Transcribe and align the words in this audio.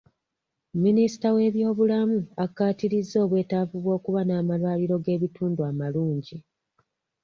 Minisita 0.83 1.27
w'ebyobulamu 1.35 2.17
akkaatirizza 2.45 3.17
obwetaavu 3.25 3.75
bw'okuba 3.83 4.21
n'amalwaliro 4.25 4.95
g'ebitundu 5.03 5.59
amalungi. 5.69 6.37